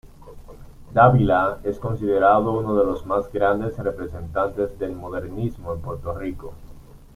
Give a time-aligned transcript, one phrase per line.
[0.93, 6.55] Dávila, es considerado uno de los más grandes representantes del modernismo en Puerto Rico.